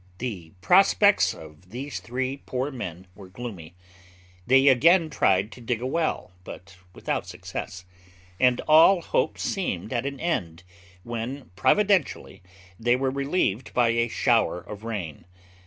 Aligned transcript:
The 0.17 0.51
prospects 0.61 1.31
of 1.31 1.69
these 1.69 1.99
three 1.99 2.37
poor 2.47 2.71
men 2.71 3.05
were 3.13 3.27
gloomy: 3.27 3.75
they 4.47 4.67
again 4.67 5.11
tried 5.11 5.51
to 5.51 5.61
dig 5.61 5.79
a 5.79 5.85
well, 5.85 6.31
but 6.43 6.75
without 6.95 7.27
success, 7.27 7.85
and 8.39 8.61
all 8.61 9.03
hope 9.03 9.37
seemed 9.37 9.93
at 9.93 10.07
an 10.07 10.19
end, 10.19 10.63
when 11.03 11.51
providentially 11.55 12.41
they 12.79 12.95
were 12.95 13.11
relieved 13.11 13.75
by 13.75 13.89
a 13.89 14.07
shower 14.07 14.59
of 14.59 14.83
rain. 14.83 15.25